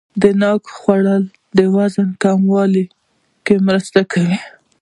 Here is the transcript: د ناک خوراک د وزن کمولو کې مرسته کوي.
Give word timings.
د 0.21 0.23
ناک 0.41 0.63
خوراک 0.77 1.23
د 1.57 1.59
وزن 1.75 2.07
کمولو 2.21 2.83
کې 3.45 3.55
مرسته 3.67 3.99
کوي. 4.11 4.37